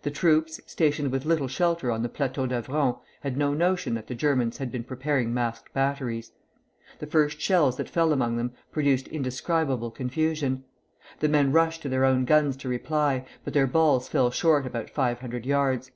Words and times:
The 0.00 0.10
troops, 0.10 0.62
stationed 0.64 1.12
with 1.12 1.26
little 1.26 1.46
shelter 1.46 1.90
on 1.90 2.02
the 2.02 2.08
Plateau 2.08 2.46
d'Avron, 2.46 2.96
had 3.20 3.36
no 3.36 3.52
notion 3.52 3.92
that 3.92 4.06
the 4.06 4.14
Germans 4.14 4.56
had 4.56 4.72
been 4.72 4.82
preparing 4.82 5.34
masked 5.34 5.74
batteries. 5.74 6.32
The 7.00 7.06
first 7.06 7.38
shells 7.38 7.76
that 7.76 7.86
fell 7.90 8.10
among 8.14 8.38
them 8.38 8.54
produced 8.72 9.08
indescribable 9.08 9.90
confusion. 9.90 10.64
The 11.20 11.28
men 11.28 11.52
rushed 11.52 11.82
to 11.82 11.90
their 11.90 12.06
own 12.06 12.24
guns 12.24 12.56
to 12.56 12.68
reply, 12.70 13.26
but 13.44 13.52
their 13.52 13.66
balls 13.66 14.08
fell 14.08 14.30
short 14.30 14.64
about 14.64 14.88
five 14.88 15.18
hundred 15.20 15.44
yards. 15.44 15.90